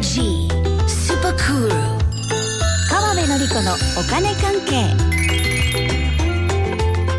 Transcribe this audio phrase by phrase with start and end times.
[0.00, 0.48] G
[0.86, 1.68] Super Cool
[2.90, 4.94] 川辺典子のお金関係。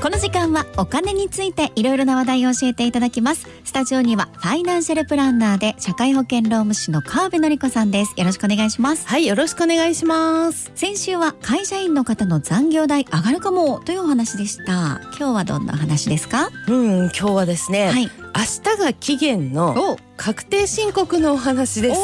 [0.00, 3.46] この時間はお金についていろいろな話題を教えていただきます。
[3.64, 8.14] スタジオにはファイナンシャルプランナーで社会保険労務士の川辺典子さんです。
[8.16, 9.06] よろしくお願いします。
[9.06, 10.70] はい、よろしくお願いします。
[10.74, 15.00] 先週は会社員の方の残業代上がるかもというお話でした。
[15.18, 16.50] 今日はどんなお話ですか？
[16.68, 18.04] うん、今日はですね、はい。
[18.04, 18.10] 明
[18.74, 19.98] 日が期限のお。
[20.16, 22.00] 確定申告のお話です。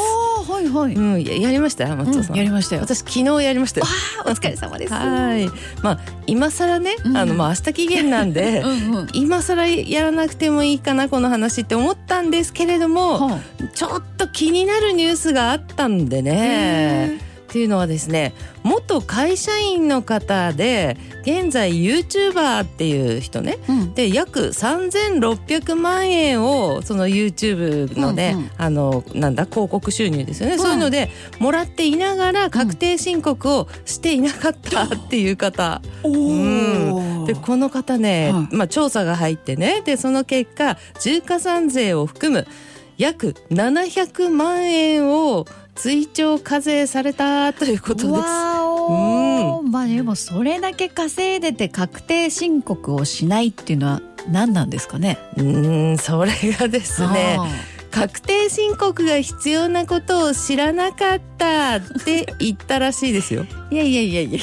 [0.47, 2.35] はいはい、うん、ややりました松尾さん。
[2.37, 3.85] やりましたよ私昨日やりましたよ。
[4.25, 5.49] お疲れ様ですはい。
[5.81, 8.61] まあ今更ね、うんあのまあ明日期限なんで。
[8.65, 13.39] うんうん今更やらなくてもいいかなこの話って思ったんですけれどもは
[13.73, 18.33] ちょっと気になるニュースがあったんでへねっていうのはですね
[18.63, 23.93] 元会社員の方で現在 YouTuber っていう人ねあうん。
[23.93, 28.51] で約3600万円をその YouTube のね、うんうん。
[28.57, 30.59] あのなんだ広告収入ですよね、うん。
[30.59, 37.25] そういうのでもらっていながら確定申告をしていなかったっていう方、おー。
[37.25, 38.55] でこの方ね、はい。
[38.55, 42.45] まあ、調査が入ってねでその結果重加算税を含む
[42.97, 45.45] 約700万円を
[45.77, 48.07] 追徴課税されたということです。
[48.07, 55.17] わお、まあでもそれだけ稼いでて確定申告をしないっていうのは何なんですかね。
[55.37, 57.47] うーんそれがですねあ
[57.91, 63.45] 確定申告が必要なことを知らなかったって言ったらしいですよ。
[63.45, 64.39] ー いやいやいやいや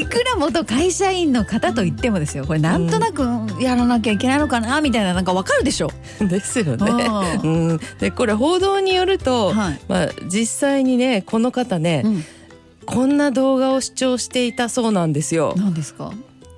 [0.00, 3.22] いくら元会社員の方と言ってもですよこれなんとなく
[3.60, 5.90] やらなきゃいけないのかなみたいななんかわかるでしょ。
[6.20, 7.06] ですよね。
[7.42, 12.24] うん、でこれ報道によると、はいまあ、実際にねこの方ね、うん、
[12.86, 15.54] こんな動画を視聴していたそうなんですよ。
[15.56, 16.12] 何ですか？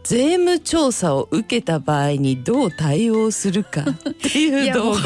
[0.09, 5.01] 税務調査を受けた場合にどう対応するかっていう動画。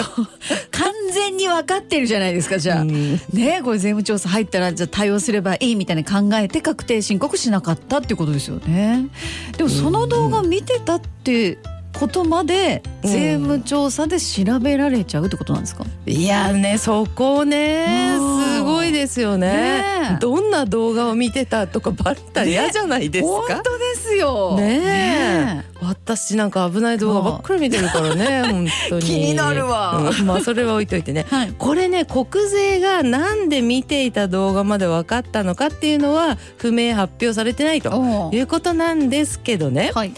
[0.70, 2.82] 完全に分かってるじゃないですかじゃあ。
[2.82, 9.08] うんねこれ税務調査入ったらじゃあ対応すればいいみたいに考えて確定申告しなかったっていうことですよね。
[9.56, 11.56] でもその動画見てたって
[12.00, 15.84] ことまでうん税務調査で調べられちゃうってことなんですか？
[16.06, 19.46] いやねそこねうんすごいですよね。
[19.52, 19.84] ね
[20.16, 20.18] え。
[20.20, 24.56] どんな動画を見てたとかバレたら嫌じゃないです本か、当ですよ。
[24.56, 24.78] ねえ。
[24.80, 29.02] ね私なんか危ない動画ばっかり見てるからね 本当に。
[29.02, 30.10] 気になるわ。
[30.18, 30.26] うん。
[30.26, 31.26] まあそれは置いといてね。
[31.30, 31.54] えはい。
[31.58, 39.90] これね国税がなんで見ていた動画まで分かったのかっていうのは不明発表されてないとおいうことなんですけどね。
[39.94, 40.12] はい。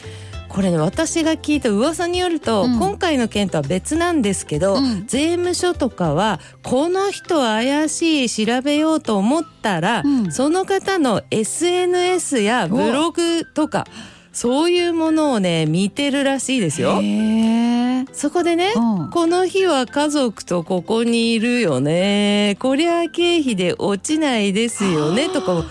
[0.53, 2.79] これね私が聞いた噂によると、うん。
[2.79, 5.07] 今回の件とは別なんですけど、うん。
[5.07, 10.33] 税務署とかはこの人怪しい調べようと思ったら、うん。
[10.33, 13.87] その方の SNS やブログとか
[14.33, 17.01] そういうものをね見てるらしいですよ。
[18.13, 19.11] そこでね、うん。
[19.11, 22.57] この日は家族とここにいるよね。
[22.59, 25.65] こりゃ経費で落ちないですよねとか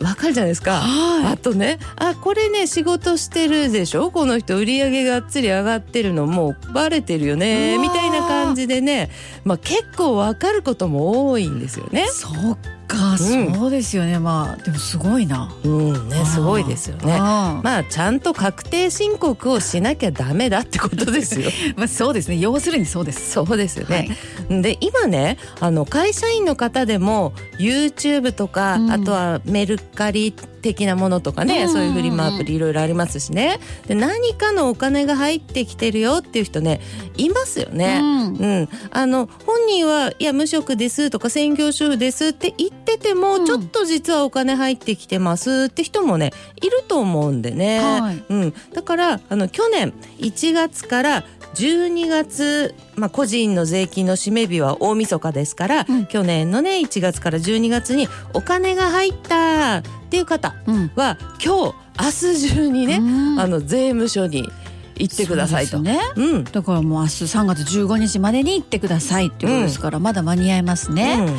[0.00, 0.80] わかるじゃないですか。
[0.80, 4.10] はあとねあこれね仕事してるでしょ？
[4.10, 9.10] この人売り上げがっつり上がってるのもうバレてるよねみたいな感じでね、
[9.44, 12.08] まあ、結構わかることも多いんですよねい。。
[12.08, 14.18] そうか、そうですよね。
[14.18, 15.52] まあでもすごいな。
[15.64, 17.18] うんねすごいですよね。
[17.18, 21.50] まあちゃんと確定申告をしなきゃダメだってことですよ。
[21.76, 22.38] まあそうですね。
[22.38, 23.32] 要するにそうです。
[23.32, 24.16] そうですよね。
[24.48, 33.60] で今ねあの会社員の方でも YouTube とか、うんあとはメルカリ的なものとかね、うんそういうフリマアプリいろいろありますしね。
[33.86, 36.80] で何かのお金が入ってきてるよっていう人ね
[37.16, 38.00] いますよね。
[38.00, 38.36] うん。
[38.36, 43.46] うん、あの本人はいや無職ですとか専業主婦ですって言ってても、うん。
[43.46, 46.32] ちょっと実はお金入ってきてますって人もね
[46.62, 48.24] いると思うんでね、はい。
[48.28, 60.90] うん、だからあの去年1月から12月、まあ、個人の税金の締め日は大晦日ですから、うん去年のね1月から12月にお金が入ったっていう方うん。
[60.94, 64.48] は今日明日中にね、うんあの税務署に
[64.96, 65.80] 行ってくださいと。
[65.80, 65.98] ね。
[66.16, 71.34] うんだからもう明日3月15日までに行ってくださいっていうことですから、まだ間に合いますね、うん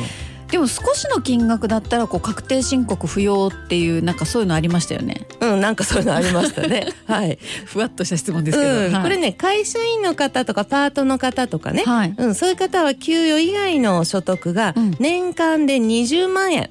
[0.50, 5.26] でも少しの金額だったらこう確定申告不要っていうなんかそういうのありましたよね。
[5.40, 6.86] うん、なんかそういうのありましたね。
[7.06, 7.38] はい。
[7.64, 9.02] ふわっとした質問ですけど、うん、はい。
[9.02, 12.14] これね会社員の方とかパートの方とかね、はい。
[12.16, 14.96] うん、そういう方は給与以外の所得がうん。
[15.00, 16.70] 年間で20万円、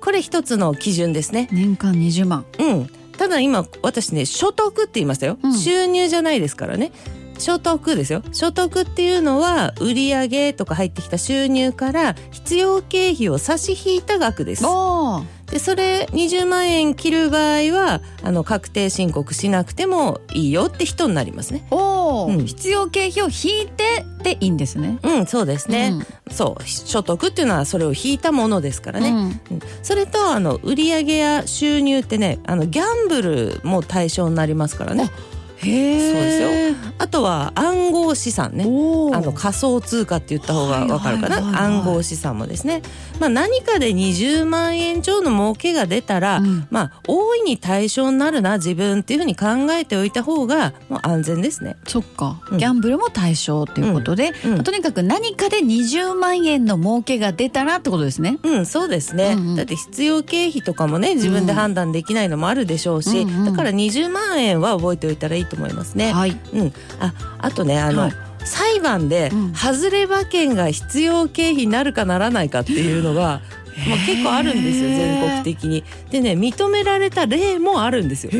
[0.00, 1.48] これ一つの基準ですね。
[1.50, 2.44] 年間20万。
[2.58, 5.52] うん、ただ今私ね所得って言いましたよ、うん。
[5.52, 6.92] 収入じゃないですからね
[7.38, 21.66] 所得ですよ所得っていうのは売上とか入ってきた収入から必要経費を差し引いた額ですあでそれ20万円切る場合はあの確定申告しなくてもいいよって人になりますね。
[21.70, 24.98] おお、うん必要経費を引いてでいいんですね。
[25.02, 25.92] うん、そうですね。
[25.94, 29.10] うんそう所得っていうのはそれを引いたものですからね。
[29.10, 35.10] うんうんそれとあの売上や収入ってねあのギャンブルも対象になりますからね。
[35.58, 36.12] へえ。
[36.12, 36.85] そうですよあ
[37.16, 38.64] とは暗号資産ね。
[38.64, 41.54] あの仮想通貨って言った方がわかるかな、はいはい。
[41.54, 41.82] はいはい。
[41.82, 42.82] 暗号資産もですね、
[43.18, 46.66] まあ、何かで20万円超の儲けが出たら、うん。
[46.70, 51.76] まあ大いに対象になるな自分っていうふうに考えておいた方がもう安全ですね。
[51.86, 52.58] そっか、うん。
[52.58, 54.52] ギャンブルも対象っていうことで、うん。
[54.56, 54.64] うん。
[54.64, 58.38] とにかく何かで20万円の儲けが出たらってことですね。
[58.42, 59.56] うん、そうですね、うんうん。
[59.56, 63.44] だって必要経費とかもね自分で判断できないのもあるでしょうし、うんうん。
[63.46, 66.12] だから20万円は覚えておいたらいいと思いますね。
[66.12, 66.36] はい。
[66.52, 66.72] うん、
[67.06, 68.12] ああとねあの、はい。
[68.44, 69.52] 裁判でうん。
[69.54, 73.40] 外れ馬券が必要経費になるかならないかっていうのが、
[73.88, 75.84] まあ、結構あるんですよ全国的に。
[76.10, 78.32] でね認められた例もあるんですよ。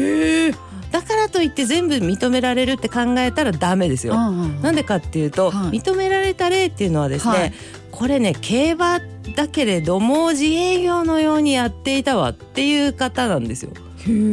[0.93, 4.15] だからといって全部認められるって考えたらダメですよ。
[4.15, 4.63] うんうん。
[4.63, 5.81] なんでかっていうと、はい。
[5.81, 7.53] 認められた例っていうのはですね、はい
[7.97, 9.01] これね競馬
[9.35, 13.73] だけれども自営業のようにやっていたわっていう方なんですよ。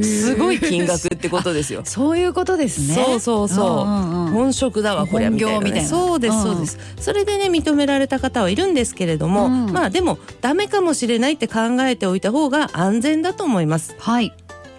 [0.03, 1.81] すごい金額ってことですよ。
[1.85, 2.93] そういうことですね。
[2.93, 3.85] そうそうそう。
[3.85, 14.33] んんうん本職だわこれ本みたいな,、ね、業みたいなそうですうんそうです、それでね認められた方はいるんですけれども、うんまあでもダメかもしれないって考えておいた方が安全だと思いますはい。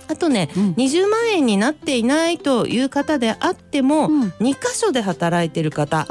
[0.07, 6.07] あとね、うん20万円になっていないという方であっても、うん2箇所で働いてる方。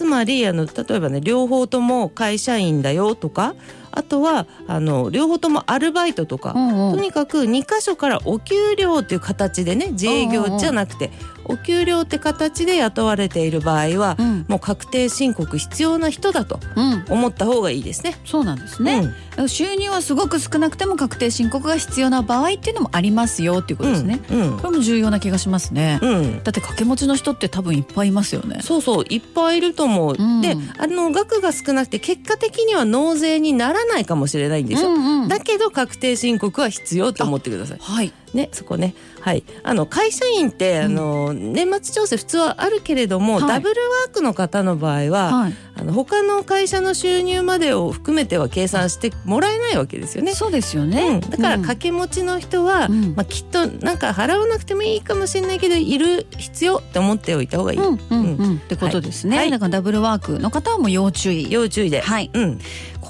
[0.00, 3.54] つまりあの例えばね両方とも会社員だよとか
[3.90, 6.96] あとはあの両方ともアルバイトとか、うんうん。
[6.96, 11.10] とにかく2箇所からお給料っていう形でね自営業じゃなくて
[11.44, 17.04] お給料って形で雇われている場合は、うんもう確定申告必要な人だとうん。
[17.08, 18.16] 思った方がいいですね。
[18.24, 19.04] そうなんですね。
[19.46, 24.20] 収入はすごく少なくても確定申告が必要な場合っていうのもありますよっていうことですね。
[24.30, 25.98] うんこれも重要な気がしますね。
[26.02, 28.58] うんうんだって掛け持ちの人って多分いっぱいいますよね。
[28.62, 38.12] そうそういっぱいいると思う、うんであの額が少なくて結果的には納税にならないかもしれないんですよ、うんうんだけど確定申告は必要と思ってくださいはい。
[38.34, 38.94] ね、そこね。
[39.20, 39.44] はい。
[39.62, 43.48] あの会社員って、あの年末調整普通はあるけれども、はい。
[43.48, 45.54] ダブルワークの方の場合は、はい。
[45.76, 50.34] あの他の会社の収入までを含めては計算してもらえないわけですよね。
[50.34, 51.20] そうですよね。
[51.22, 51.62] うん、だからうん。
[51.62, 53.14] 掛け持ちの人は、うん。
[53.16, 58.56] まあ、きっとなんか払わなくてもいいかもしれないけどいる必要って思っておいた方がいい、うんうんううん。
[58.56, 59.50] ってことですね、はい。
[59.50, 61.50] だからダブルワークの方はもう要注意。
[61.50, 62.30] 要注意で、はい。
[62.32, 62.58] うん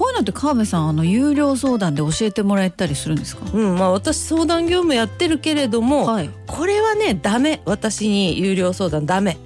[0.01, 3.45] こういうのって川辺さんあの有料相談で教えてもらえたりするんですか？
[3.53, 6.29] うんまあ、私相談業務やってるけれども、はい。
[6.47, 7.61] これはねダメ。
[7.65, 9.37] 私に有料相談ダメ。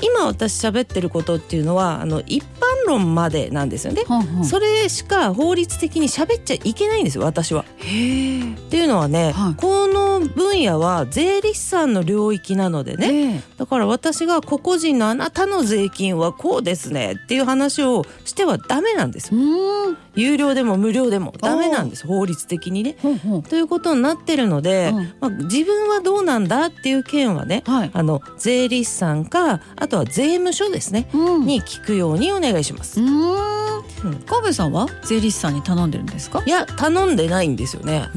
[0.00, 2.46] 今私喋ってることっていうのはあの一般
[2.86, 4.02] 論までなんですよね。
[4.44, 7.62] それしか法律的に喋っちゃいけないんですよ私は。
[7.62, 19.96] っていうのはね、はいこの分野は税理士さんの領域なのでねねだから私が個々人のあなたの税金はこうですねっていう話をしてはダメなんですうよ。
[20.14, 22.96] 有料でも無料でもダメなんです法律的にね。
[23.02, 25.12] ほうほうということになってるので、うん。
[25.20, 27.90] まあ、自分はどうなんだっていう件はねはい。
[27.92, 31.46] あの税理士さんかあとは税務署ですねうん。
[31.46, 33.00] に聞くようにお願いします。
[33.00, 33.62] うーん。
[34.04, 34.14] うん。
[34.26, 36.42] 川辺さんは税理士さんに頼んでるんですか？
[36.44, 38.08] いや頼んでないんですよね。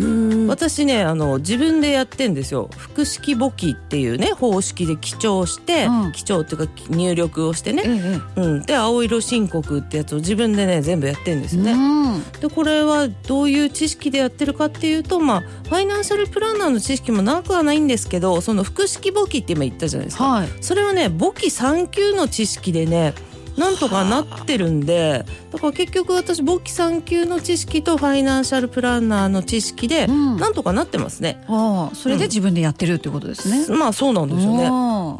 [0.48, 2.70] 私ねあの自分でやってんですよ。
[2.76, 6.12] 複式簿記っていうね方式で記帳して、うん。
[6.12, 8.42] 記帳っていうか入力をしてえね、え。
[8.42, 11.74] うん、で青色申告ってやつを自分でね全部やってんですよね。
[11.86, 12.24] うん。
[12.40, 20.24] でこれはどういう知識でやってるかっていうとまあファイナンシャルプランナーの知識もなくはないんですけどその複式簿記って今言ったじゃないですか。
[20.26, 20.50] はい。
[20.62, 23.14] それはね簿記3級の知識でね
[23.58, 30.38] なんとかなってるんでだから結局私簿記3級の知識とファイナンシャルプランナーの知識でうん。
[30.38, 31.42] なんとかなってますね。
[31.48, 34.68] ああそれで自分でやってるってことですね、まあそうなんですよね。
[34.70, 35.18] あ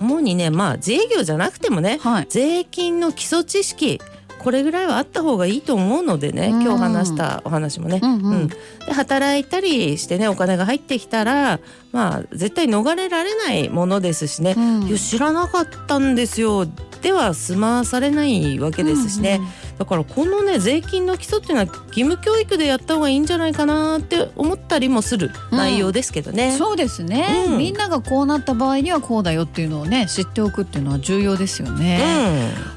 [0.00, 2.26] 主にねまあ自営業じゃなくてもねあはい。
[2.28, 4.00] 税金の基礎知識
[4.44, 6.62] これぐらいはあった方がいいと思うのでねうん。
[6.62, 8.00] 今日話したお話もね。
[8.02, 8.24] うんうん。
[8.24, 8.48] うん。
[8.48, 8.56] で
[8.92, 11.60] 働いたりしてねお金が入ってきたら
[11.92, 14.82] まあ絶対逃れられないものですしね、うん。
[14.84, 16.66] いや知らなかったんですよ。
[17.02, 19.38] では済まされないわけですしね、
[19.78, 26.52] だからこのね税金の基礎っていうのは義務教育でやった方がいいんじゃないかなって思ったりもする内容ですけどね。
[26.52, 27.58] そうですね、うん。
[27.58, 32.00] みんながこうなった場合にはこうだよっていうのをね知っておくっていうのは重要ですよね。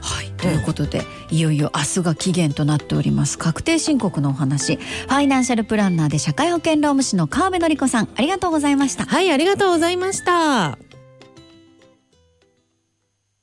[0.02, 9.06] はいということで、いよいよ明日が期限となっております確定申告のお話ファイナンシャルプランナーで社会保険労務士の川辺典子さんありがとうございました。
[9.06, 10.87] はいありがとうございました。